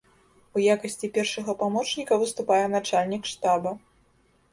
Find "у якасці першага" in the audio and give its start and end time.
0.59-1.53